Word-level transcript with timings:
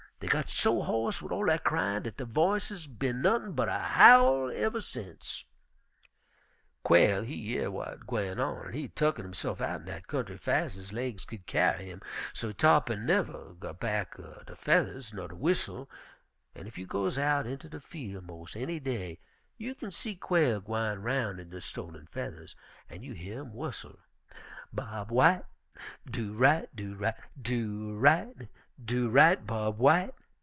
Dey 0.21 0.27
got 0.27 0.51
so 0.51 0.83
hoarse 0.83 1.19
wid 1.19 1.31
all 1.31 1.45
dat 1.47 1.63
cryin' 1.63 2.03
dat 2.03 2.17
der 2.17 2.25
voices 2.25 2.85
bin 2.85 3.23
nuttin' 3.23 3.53
but 3.53 3.67
a 3.67 3.79
howl 3.79 4.51
uver 4.51 4.79
sence. 4.79 5.45
"Quail 6.83 7.23
he 7.23 7.33
year 7.33 7.63
w'at 7.69 8.05
gwine 8.05 8.39
on, 8.39 8.67
an' 8.67 8.73
he 8.73 8.87
tucken 8.87 9.25
hisse'f 9.29 9.59
outen 9.59 9.87
dat 9.87 10.05
kyountry 10.05 10.39
fas' 10.39 10.73
ez 10.73 10.73
his 10.75 10.93
laigs 10.93 11.25
cu'd 11.25 11.47
kyar' 11.47 11.77
him, 11.79 12.03
so 12.33 12.51
Tarr'pin 12.53 13.03
nuver 13.05 13.55
got 13.59 13.79
back 13.79 14.15
de 14.15 14.55
fedders 14.55 15.11
ner 15.11 15.27
de 15.27 15.35
whustle, 15.35 15.89
an' 16.53 16.67
ef 16.67 16.77
you 16.77 16.85
goes 16.85 17.17
out 17.17 17.47
inter 17.47 17.67
de 17.67 17.79
fiel' 17.79 18.21
mos' 18.21 18.55
any 18.55 18.79
day 18.79 19.17
you 19.57 19.73
kin 19.73 19.89
see 19.89 20.13
Quail 20.15 20.61
gwine 20.61 20.99
roun' 20.99 21.39
in 21.39 21.49
de 21.49 21.59
stolen 21.59 22.05
fedders 22.05 22.55
an' 22.91 23.01
year 23.01 23.15
him 23.15 23.53
whustle: 23.53 23.97
_'Bob 24.73 25.09
White, 25.09 25.45
do 26.05 26.33
right! 26.33 26.69
do 26.75 26.93
right! 26.93 27.15
Do 27.41 27.97
right! 27.97 28.47
do 28.83 29.09
right, 29.09 29.45
Bob 29.45 29.77
White!' 29.77 30.13